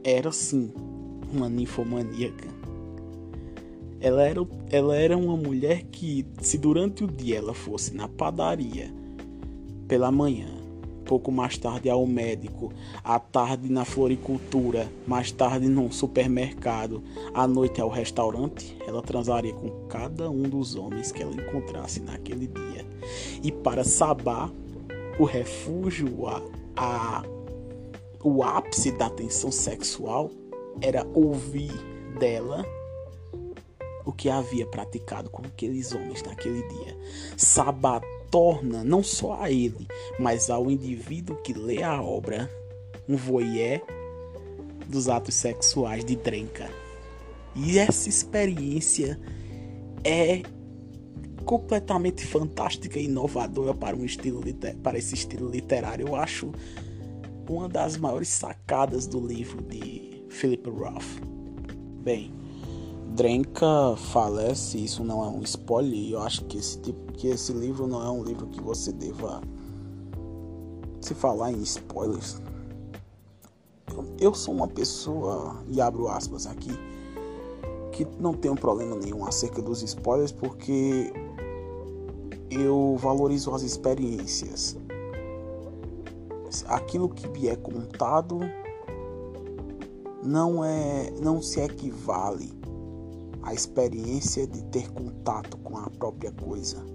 era 0.02 0.32
sim 0.32 0.72
uma 1.32 1.50
ninfomaníaca. 1.50 2.48
Ela 4.02 4.24
era, 4.24 4.48
ela 4.72 4.96
era 4.96 5.18
uma 5.18 5.36
mulher 5.36 5.84
que, 5.92 6.26
se 6.42 6.58
durante 6.58 7.04
o 7.04 7.08
dia 7.08 7.38
ela 7.38 7.54
fosse 7.54 7.94
na 7.94 8.08
padaria 8.08 8.94
pela 9.88 10.12
manhã, 10.12 10.48
pouco 11.04 11.32
mais 11.32 11.58
tarde 11.58 11.90
ao 11.90 12.06
médico, 12.06 12.72
à 13.04 13.20
tarde 13.20 13.70
na 13.70 13.84
floricultura, 13.84 14.88
mais 15.08 15.32
tarde 15.32 15.68
num 15.68 15.92
supermercado, 15.92 17.04
à 17.34 17.48
noite 17.48 17.82
ao 17.82 17.90
restaurante, 17.90 18.78
ela 18.88 19.02
transaria 19.02 19.54
com 19.54 19.70
cada 19.88 20.30
um 20.30 20.44
dos 20.44 20.76
homens 20.76 21.12
que 21.12 21.24
ela 21.24 21.34
encontrasse 21.34 22.00
naquele 22.00 22.48
dia. 22.48 22.86
E 23.44 23.52
para 23.52 23.84
Sabá, 23.84 24.52
o 25.18 25.26
refúgio, 25.26 26.28
a, 26.28 26.42
a, 26.78 27.24
o 28.24 28.44
ápice 28.44 28.92
da 28.92 29.10
tensão 29.10 29.52
sexual 29.52 30.30
era 30.82 31.06
ouvir 31.14 31.72
dela 32.20 32.66
o 34.06 34.12
que 34.12 34.30
havia 34.30 34.66
praticado 34.66 35.30
com 35.30 35.44
aqueles 35.44 35.94
homens 35.94 36.24
naquele 36.24 36.68
dia. 36.68 36.98
Sabá 37.38 38.02
torna 38.32 38.84
não 38.84 39.04
só 39.04 39.42
a 39.42 39.52
ele, 39.52 39.88
mas 40.20 40.50
ao 40.50 40.70
indivíduo 40.70 41.38
que 41.38 41.54
lê 41.54 41.84
a 41.84 42.02
obra 42.02 42.50
um 43.08 43.16
voyeur 43.16 43.82
dos 44.88 45.08
atos 45.10 45.36
sexuais 45.36 46.04
de 46.04 46.16
Drenka. 46.16 46.70
E 47.56 47.78
essa 47.78 48.10
experiência 48.10 49.20
é 50.04 50.42
completamente 51.46 52.26
fantástica 52.26 53.00
e 53.00 53.06
inovadora 53.06 53.74
para 53.74 53.96
um 53.96 54.06
estilo 54.06 54.42
para 54.84 54.98
esse 54.98 55.16
estilo 55.16 55.50
literário. 55.50 56.08
Eu 56.08 56.16
acho 56.16 56.52
uma 57.50 57.68
das 57.68 57.98
maiores 57.98 58.30
sacadas 58.30 59.08
do 59.08 59.20
livro 59.20 59.62
de 59.64 60.09
Philip 60.30 60.70
Roth. 60.70 61.22
Bem, 62.02 62.32
Drenka 63.16 63.96
falece, 63.98 64.78
isso 64.78 65.04
não 65.04 65.24
é 65.24 65.28
um 65.28 65.42
spoiler, 65.42 66.12
eu 66.12 66.22
acho 66.22 66.46
que 66.46 66.58
esse, 66.58 66.80
tipo, 66.80 67.12
que 67.14 67.28
esse 67.28 67.52
livro 67.52 67.88
não 67.88 68.02
é 68.02 68.10
um 68.10 68.24
livro 68.24 68.48
que 68.48 68.62
você 68.62 68.92
deva 68.92 69.42
se 71.02 71.14
falar 71.14 71.52
em 71.52 71.62
spoilers. 71.64 72.42
Eu, 73.92 74.06
eu 74.20 74.34
sou 74.34 74.54
uma 74.54 74.68
pessoa, 74.68 75.58
e 75.68 75.82
abro 75.82 76.08
aspas 76.08 76.46
aqui, 76.46 76.72
que 77.92 78.08
não 78.20 78.34
tenho 78.34 78.56
problema 78.56 78.96
nenhum 78.96 79.26
acerca 79.26 79.62
dos 79.62 79.82
spoilers 79.82 80.32
porque 80.32 81.12
eu 82.50 82.96
valorizo 82.98 83.54
as 83.54 83.64
experiências. 83.64 84.78
Aquilo 86.68 87.10
que 87.10 87.28
me 87.28 87.48
é 87.48 87.56
contado 87.56 88.40
não 90.24 90.64
é 90.64 91.12
não 91.22 91.42
se 91.42 91.60
equivale 91.62 92.52
a 93.42 93.54
experiência 93.54 94.46
de 94.46 94.62
ter 94.66 94.90
contato 94.92 95.58
com 95.58 95.78
a 95.78 95.90
própria 95.90 96.32
coisa. 96.32 96.86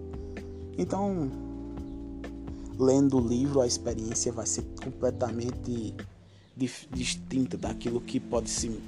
Então, 0.76 1.30
lendo 2.78 3.18
o 3.18 3.26
livro, 3.26 3.60
a 3.60 3.66
experiência 3.66 4.30
vai 4.30 4.46
ser 4.46 4.64
completamente 4.82 5.94
distinta 6.56 7.56
daquilo 7.56 8.00
que 8.00 8.20
pode 8.20 8.50
ser 8.50 8.78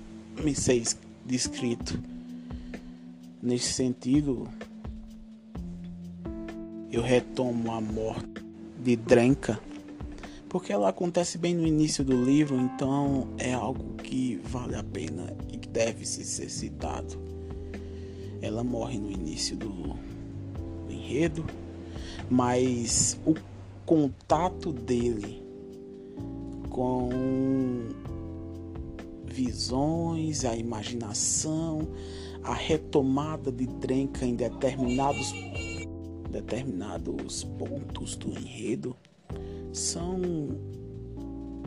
descrito. 1.25 1.99
Nesse 3.43 3.73
sentido, 3.73 4.47
eu 6.93 7.03
retomo 7.03 7.73
a 7.73 7.81
morte 7.81 8.45
de 8.83 8.97
Drenka, 8.97 9.59
porque 10.49 10.73
ela 10.73 10.89
acontece 10.89 11.39
bem 11.39 11.55
no 11.55 11.67
início 11.67 12.05
do 12.05 12.23
livro, 12.23 12.57
então 12.57 13.29
é 13.39 13.53
algo 13.53 13.96
que 14.07 14.41
vale 14.45 14.77
a 14.77 14.85
pena 14.85 15.37
e 15.53 15.59
que 15.59 15.69
deve 15.69 16.07
ser 16.07 16.49
citado. 16.49 17.19
Ela 18.41 18.63
morre 18.63 18.99
no 18.99 19.11
início 19.11 19.57
do, 19.57 19.69
do 19.69 20.93
enredo, 20.93 21.45
mas 22.31 23.19
o 23.27 23.35
contato 23.85 24.73
dele 24.73 25.43
com 26.71 27.09
visões, 29.25 30.45
a 30.45 30.57
imaginação, 30.57 31.89
a 32.45 32.55
retomada 32.55 33.51
de 33.51 33.67
Drenka 33.67 34.25
em 34.25 34.37
determinados, 34.37 35.33
determinados 36.31 37.43
pontos 37.59 38.15
do 38.15 38.31
enredo 38.31 38.97
são 39.73 40.21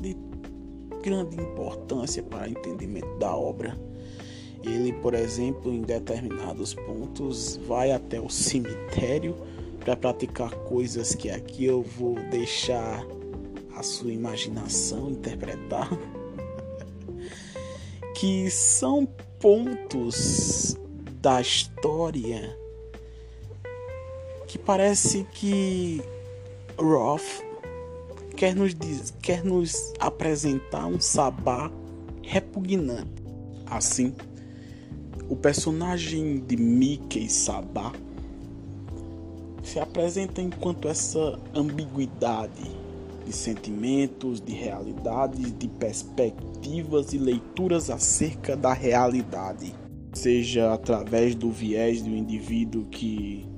de 0.01 0.15
grande 1.01 1.35
importância 1.35 2.21
para 2.23 2.47
o 2.47 2.51
entendimento 2.51 3.17
da 3.17 3.35
obra. 3.35 3.77
Ele, 4.63 4.91
por 4.93 5.13
exemplo, 5.13 5.71
em 5.71 5.81
determinados 5.81 6.73
pontos, 6.73 7.57
vai 7.65 7.91
até 7.91 8.19
o 8.19 8.29
cemitério 8.29 9.35
para 9.79 9.95
praticar 9.95 10.51
coisas 10.51 11.15
que 11.15 11.29
aqui 11.29 11.65
eu 11.65 11.81
vou 11.81 12.15
deixar 12.29 13.05
a 13.75 13.81
sua 13.81 14.11
imaginação 14.11 15.09
interpretar, 15.09 15.89
que 18.15 18.49
são 18.49 19.07
pontos 19.39 20.75
da 21.21 21.39
história 21.39 22.57
que 24.49 24.57
parece 24.57 25.27
que 25.31 26.01
Roth 26.75 27.43
quer 28.39 28.55
nos, 28.55 28.73
diz, 28.73 29.13
quer 29.21 29.43
nos 29.43 29.93
apresentar 29.99 30.85
um 30.85 30.97
sabá 30.97 31.69
repugnante. 32.23 33.21
Assim, 33.65 34.15
o 35.27 35.35
personagem 35.35 36.39
de 36.47 36.55
Mickey 36.55 37.27
Sabá 37.29 37.91
se 39.61 39.77
apresenta 39.77 40.41
enquanto 40.41 40.87
essa 40.87 41.37
ambiguidade 41.53 42.63
de 43.25 43.33
sentimentos, 43.33 44.39
de 44.39 44.53
realidades, 44.53 45.53
de 45.59 45.67
perspectivas 45.67 47.11
e 47.11 47.17
leituras 47.17 47.89
acerca 47.89 48.55
da 48.55 48.71
realidade, 48.71 49.75
seja 50.13 50.73
através 50.73 51.35
do 51.35 51.51
viés 51.51 52.01
do 52.01 52.09
indivíduo 52.09 52.85
que 52.85 53.48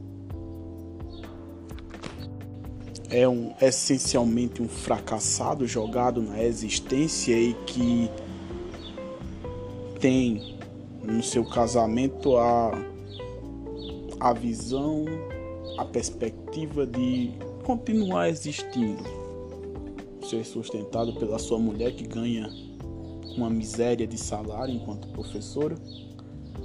é 3.11 3.27
um 3.27 3.53
essencialmente 3.61 4.61
um 4.61 4.69
fracassado 4.69 5.67
jogado 5.67 6.21
na 6.21 6.41
existência 6.41 7.37
e 7.37 7.53
que 7.65 8.09
tem 9.99 10.57
no 11.03 11.21
seu 11.21 11.43
casamento 11.43 12.37
a, 12.37 12.71
a 14.17 14.33
visão, 14.33 15.05
a 15.77 15.83
perspectiva 15.83 16.87
de 16.87 17.31
continuar 17.65 18.29
existindo, 18.29 19.03
ser 20.29 20.45
sustentado 20.45 21.13
pela 21.15 21.37
sua 21.37 21.59
mulher 21.59 21.93
que 21.93 22.07
ganha 22.07 22.49
uma 23.35 23.49
miséria 23.49 24.07
de 24.07 24.17
salário 24.17 24.73
enquanto 24.73 25.09
professora, 25.09 25.75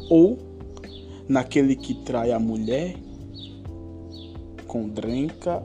ou 0.09 0.38
naquele 1.28 1.74
que 1.74 1.94
trai 2.04 2.30
a 2.30 2.38
mulher 2.38 2.96
com 4.68 4.88
drenca 4.88 5.62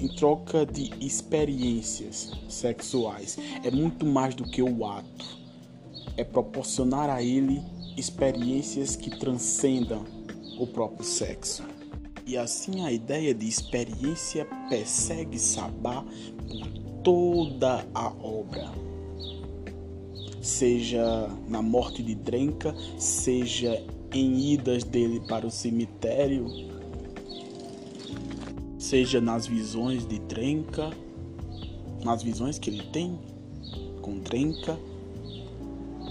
em 0.00 0.08
troca 0.08 0.66
de 0.66 0.90
experiências 1.04 2.32
sexuais. 2.48 3.38
É 3.62 3.70
muito 3.70 4.04
mais 4.04 4.34
do 4.34 4.44
que 4.44 4.62
o 4.62 4.84
ato 4.86 5.44
é 6.16 6.24
proporcionar 6.24 7.10
a 7.10 7.22
ele 7.22 7.62
experiências 7.96 8.96
que 8.96 9.10
transcendam 9.18 10.04
o 10.58 10.66
próprio 10.66 11.04
sexo. 11.04 11.64
E 12.26 12.36
assim 12.36 12.84
a 12.84 12.92
ideia 12.92 13.34
de 13.34 13.46
experiência 13.46 14.46
persegue 14.68 15.38
Sabá 15.38 16.04
por 16.48 17.02
toda 17.02 17.86
a 17.94 18.08
obra. 18.08 18.70
Seja 20.40 21.28
na 21.48 21.62
morte 21.62 22.02
de 22.02 22.14
Drenka, 22.14 22.74
seja 22.98 23.82
em 24.12 24.52
idas 24.52 24.84
dele 24.84 25.20
para 25.26 25.46
o 25.46 25.50
cemitério, 25.50 26.46
seja 28.84 29.18
nas 29.18 29.46
visões 29.46 30.06
de 30.06 30.18
Drenka, 30.18 30.90
nas 32.04 32.22
visões 32.22 32.58
que 32.58 32.68
ele 32.68 32.82
tem 32.92 33.18
com 34.02 34.18
Drenka, 34.18 34.78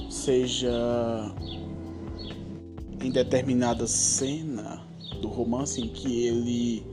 seja 0.09 1.31
em 2.99 3.12
determinada 3.12 3.86
cena 3.86 4.81
do 5.21 5.27
romance 5.27 5.79
em 5.79 5.88
que 5.88 6.25
ele 6.25 6.83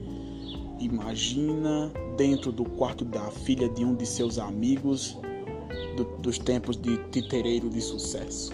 imagina 0.79 1.91
dentro 2.15 2.51
do 2.51 2.63
quarto 2.63 3.03
da 3.03 3.31
filha 3.31 3.67
de 3.67 3.83
um 3.83 3.95
de 3.95 4.05
seus 4.05 4.37
amigos 4.37 5.17
do, 5.97 6.03
dos 6.19 6.37
tempos 6.37 6.77
de 6.77 6.97
titereiro 7.09 7.71
de 7.71 7.81
sucesso. 7.81 8.53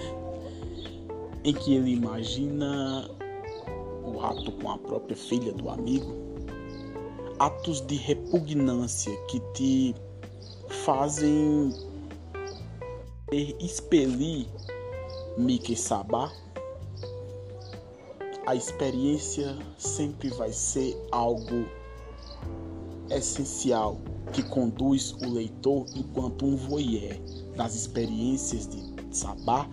em 1.42 1.54
que 1.54 1.72
ele 1.72 1.92
imagina 1.92 3.08
o 4.18 4.24
ato 4.24 4.50
com 4.52 4.70
a 4.70 4.78
própria 4.78 5.16
filha 5.16 5.52
do 5.52 5.70
amigo, 5.70 6.12
atos 7.38 7.80
de 7.86 7.94
repugnância 7.94 9.14
que 9.28 9.40
te 9.54 9.94
fazem 10.84 11.72
expelir 13.60 14.46
Mickey 15.36 15.76
Sabá. 15.76 16.32
A 18.46 18.56
experiência 18.56 19.56
sempre 19.76 20.30
vai 20.30 20.52
ser 20.52 20.96
algo 21.12 21.68
essencial 23.10 24.00
que 24.32 24.42
conduz 24.42 25.12
o 25.12 25.30
leitor 25.30 25.86
enquanto 25.94 26.44
um 26.46 26.56
voyeur 26.56 27.16
das 27.56 27.74
experiências 27.74 28.66
de 28.66 28.88
Sabá, 29.10 29.68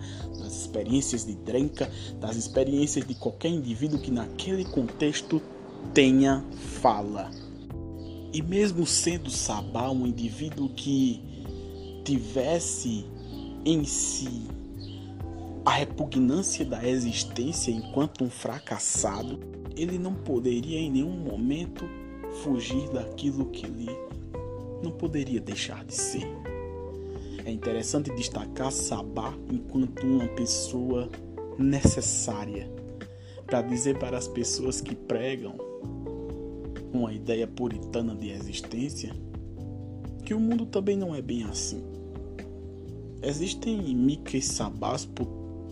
experiências 0.76 1.24
de 1.24 1.34
Drenka, 1.34 1.90
das 2.20 2.36
experiências 2.36 3.06
de 3.06 3.14
qualquer 3.14 3.48
indivíduo 3.48 3.98
que 3.98 4.10
naquele 4.10 4.64
contexto 4.64 5.40
tenha 5.94 6.44
fala. 6.80 7.30
E 8.32 8.42
mesmo 8.42 8.86
sendo 8.86 9.30
Sabá 9.30 9.90
um 9.90 10.06
indivíduo 10.06 10.68
que 10.68 11.22
tivesse 12.04 13.04
em 13.64 13.84
si 13.84 14.46
a 15.64 15.70
repugnância 15.70 16.64
da 16.64 16.86
existência 16.86 17.72
enquanto 17.72 18.22
um 18.22 18.30
fracassado, 18.30 19.40
ele 19.76 19.98
não 19.98 20.14
poderia 20.14 20.78
em 20.78 20.90
nenhum 20.90 21.10
momento 21.10 21.84
fugir 22.42 22.88
daquilo 22.90 23.46
que 23.46 23.66
ele 23.66 23.88
não 24.82 24.92
poderia 24.92 25.40
deixar 25.40 25.84
de 25.84 25.94
ser. 25.94 26.55
É 27.46 27.52
interessante 27.52 28.12
destacar 28.16 28.72
Sabá 28.72 29.32
enquanto 29.48 30.04
uma 30.04 30.26
pessoa 30.26 31.08
necessária 31.56 32.68
para 33.46 33.62
dizer 33.62 33.96
para 34.00 34.18
as 34.18 34.26
pessoas 34.26 34.80
que 34.80 34.96
pregam 34.96 35.54
uma 36.92 37.12
ideia 37.12 37.46
puritana 37.46 38.16
de 38.16 38.30
existência 38.30 39.14
que 40.24 40.34
o 40.34 40.40
mundo 40.40 40.66
também 40.66 40.96
não 40.96 41.14
é 41.14 41.22
bem 41.22 41.44
assim. 41.44 41.84
Existem 43.22 43.94
Mickey 43.94 44.42
Sabás 44.42 45.06
por 45.06 45.28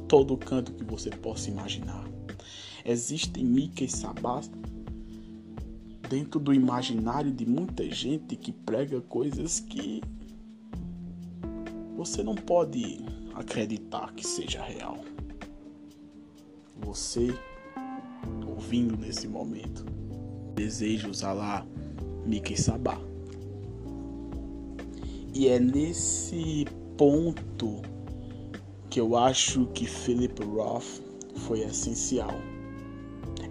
todo 0.06 0.36
canto 0.36 0.72
que 0.74 0.84
você 0.84 1.10
possa 1.10 1.50
imaginar. 1.50 2.08
Existem 2.84 3.44
Mickey 3.44 3.88
Sabás 3.88 4.48
dentro 6.08 6.38
do 6.38 6.54
imaginário 6.54 7.32
de 7.32 7.44
muita 7.44 7.90
gente 7.90 8.36
que 8.36 8.52
prega 8.52 9.00
coisas 9.00 9.58
que 9.58 10.00
você 12.04 12.22
não 12.22 12.34
pode 12.34 12.98
acreditar 13.34 14.12
que 14.12 14.26
seja 14.26 14.62
real. 14.62 14.98
Você 16.82 17.34
ouvindo 18.46 18.94
nesse 18.94 19.26
momento, 19.26 19.86
deseja 20.54 21.08
usar 21.08 21.32
lá 21.32 21.66
Mickey 22.26 22.60
Sabá. 22.60 23.00
E 25.32 25.48
é 25.48 25.58
nesse 25.58 26.66
ponto 26.98 27.80
que 28.90 29.00
eu 29.00 29.16
acho 29.16 29.66
que 29.68 29.86
Philip 29.86 30.44
Roth 30.44 31.00
foi 31.36 31.60
essencial. 31.60 32.34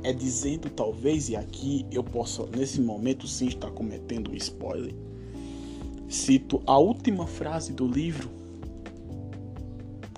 É 0.04 0.14
dizendo 0.14 0.70
talvez, 0.70 1.28
e 1.30 1.36
aqui 1.36 1.88
eu 1.92 2.04
posso 2.04 2.48
nesse 2.56 2.80
momento 2.80 3.28
sim 3.28 3.48
estar 3.48 3.72
cometendo 3.72 4.30
um 4.30 4.36
spoiler. 4.36 4.94
Cito 6.08 6.62
a 6.68 6.78
última 6.78 7.26
frase 7.26 7.74
do 7.74 7.88
livro 7.88 8.43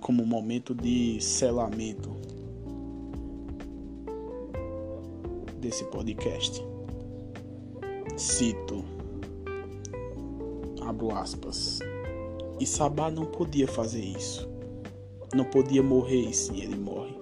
como 0.05 0.23
momento 0.23 0.75
de 0.75 1.19
selamento 1.19 2.15
desse 5.57 5.83
podcast. 5.85 6.63
Cito, 8.15 8.85
abro 10.81 11.09
aspas, 11.09 11.79
e 12.59 12.67
Sabá 12.67 13.09
não 13.09 13.25
podia 13.25 13.67
fazer 13.67 14.03
isso 14.03 14.47
não 15.33 15.43
podia 15.43 15.83
morrer 15.83 16.29
e 16.29 16.33
sim 16.33 16.61
ele 16.61 16.77
morre. 16.77 17.13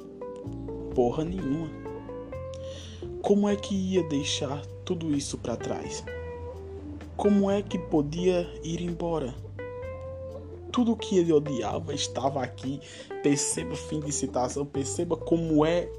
Porra 0.93 1.23
nenhuma. 1.23 1.67
Como 3.21 3.49
é 3.49 3.55
que 3.55 3.73
ia 3.73 4.03
deixar 4.03 4.63
tudo 4.85 5.15
isso 5.15 5.37
para 5.37 5.55
trás? 5.55 6.03
Como 7.17 7.49
é 7.49 7.61
que 7.63 7.79
podia 7.79 8.47
ir 8.63 8.81
embora? 8.81 9.33
Tudo 10.73 10.97
que 10.97 11.17
ele 11.17 11.31
odiava 11.31 11.93
estava 11.93 12.43
aqui. 12.43 12.81
Perceba 13.21 13.75
fim 13.75 14.01
de 14.01 14.11
citação, 14.11 14.65
perceba 14.65 15.15
como 15.15 15.65
é 15.65 15.89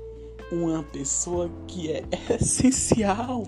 uma 0.53 0.83
pessoa 0.83 1.51
que 1.67 1.91
é 1.91 2.05
essencial. 2.39 3.45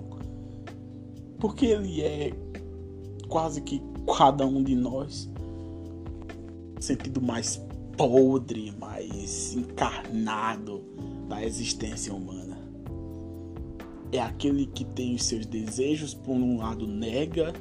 Porque 1.37 1.67
ele 1.67 2.01
é 2.01 2.33
quase 3.27 3.61
que 3.61 3.81
cada 4.17 4.45
um 4.45 4.63
de 4.63 4.75
nós. 4.75 5.29
Sentido 6.79 7.21
mais 7.21 7.61
podre, 7.97 8.71
mais 8.79 9.53
encarnado 9.53 10.83
da 11.27 11.43
existência 11.43 12.13
humana. 12.13 12.57
É 14.11 14.19
aquele 14.19 14.67
que 14.67 14.85
tem 14.85 15.15
os 15.15 15.25
seus 15.25 15.45
desejos, 15.45 16.13
por 16.13 16.33
um 16.33 16.57
lado 16.57 16.87
nega, 16.87 17.51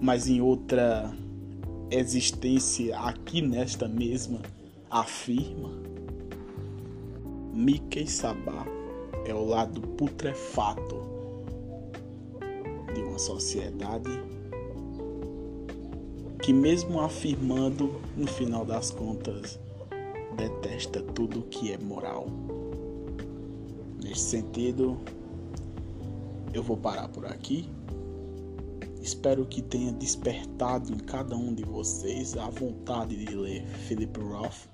mas 0.00 0.28
em 0.28 0.40
outra 0.40 1.12
existência 1.90 2.98
aqui 2.98 3.40
nesta 3.40 3.86
mesma 3.86 4.40
afirma. 4.90 5.70
Mickey 7.52 8.06
Sabá 8.06 8.66
é 9.26 9.34
o 9.34 9.44
lado 9.44 9.80
putrefato 9.80 11.02
de 12.94 13.00
uma 13.00 13.18
sociedade 13.18 14.10
que, 16.42 16.52
mesmo 16.52 17.00
afirmando, 17.00 18.00
no 18.16 18.26
final 18.26 18.64
das 18.64 18.90
contas, 18.90 19.58
detesta 20.36 21.00
tudo 21.00 21.42
que 21.42 21.72
é 21.72 21.78
moral. 21.78 22.26
Neste 24.02 24.24
sentido, 24.24 24.98
eu 26.52 26.62
vou 26.62 26.76
parar 26.76 27.08
por 27.08 27.24
aqui. 27.24 27.68
Espero 29.04 29.44
que 29.44 29.60
tenha 29.60 29.92
despertado 29.92 30.90
em 30.90 30.96
cada 30.96 31.36
um 31.36 31.54
de 31.54 31.62
vocês 31.62 32.38
a 32.38 32.48
vontade 32.48 33.14
de 33.22 33.34
ler 33.34 33.66
Philip 33.86 34.18
Roth, 34.18 34.66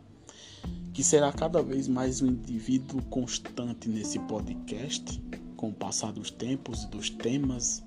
que 0.95 1.03
será 1.03 1.33
cada 1.33 1.61
vez 1.61 1.89
mais 1.89 2.23
um 2.23 2.29
indivíduo 2.29 3.03
constante 3.07 3.89
nesse 3.89 4.21
podcast, 4.21 5.21
com 5.57 5.71
o 5.71 5.75
passar 5.75 6.13
dos 6.13 6.31
tempos 6.31 6.85
e 6.85 6.87
dos 6.91 7.11
temas 7.11 7.83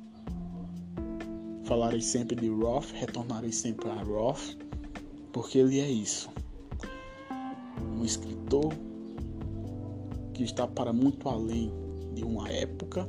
falarei 1.64 2.02
sempre 2.02 2.36
de 2.36 2.50
Roth, 2.50 2.92
retornarei 2.94 3.54
sempre 3.54 3.90
a 3.90 4.04
Roth, 4.04 4.58
porque 5.32 5.60
ele 5.60 5.80
é 5.80 5.90
isso. 5.90 6.30
Um 7.98 8.04
escritor 8.04 8.74
que 10.34 10.44
está 10.44 10.68
para 10.68 10.92
muito 10.92 11.30
além 11.30 11.72
de 12.14 12.26
uma 12.26 12.50
época, 12.50 13.08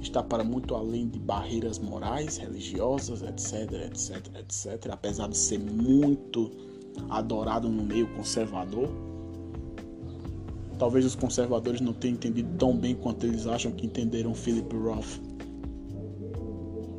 está 0.00 0.22
para 0.22 0.42
muito 0.42 0.74
além 0.74 1.08
de 1.08 1.18
barreiras 1.18 1.78
morais, 1.78 2.36
religiosas, 2.36 3.22
etc, 3.22 3.72
etc, 3.86 4.26
etc, 4.38 4.92
apesar 4.92 5.28
de 5.28 5.36
ser 5.36 5.58
muito 5.58 6.50
adorado 7.08 7.68
no 7.68 7.84
meio 7.84 8.06
conservador. 8.14 8.88
Talvez 10.78 11.04
os 11.04 11.14
conservadores 11.14 11.80
não 11.80 11.92
tenham 11.92 12.14
entendido 12.14 12.48
tão 12.56 12.76
bem 12.76 12.94
quanto 12.94 13.26
eles 13.26 13.46
acham 13.46 13.70
que 13.72 13.86
entenderam 13.86 14.34
Philip 14.34 14.74
Roth 14.74 15.20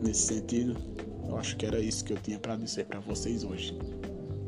nesse 0.01 0.33
sentido, 0.33 0.75
eu 1.27 1.37
acho 1.37 1.55
que 1.55 1.65
era 1.65 1.79
isso 1.79 2.03
que 2.03 2.13
eu 2.13 2.17
tinha 2.17 2.39
para 2.39 2.55
dizer 2.55 2.85
para 2.85 2.99
vocês 2.99 3.43
hoje. 3.43 3.77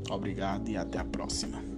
Obrigado 0.10 0.68
e 0.70 0.76
até 0.76 1.00
a 1.00 1.06
próxima. 1.06 1.73